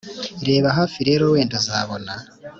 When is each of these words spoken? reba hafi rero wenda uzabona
reba 0.47 0.69
hafi 0.77 0.99
rero 1.09 1.23
wenda 1.33 1.53
uzabona 1.61 2.13